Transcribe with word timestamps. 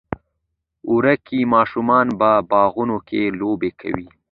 وری 0.93 1.15
کې 1.27 1.39
ماشومان 1.53 2.07
په 2.19 2.29
باغونو 2.49 2.97
کې 3.07 3.21
لوبې 3.39 3.71
کوي. 3.81 4.07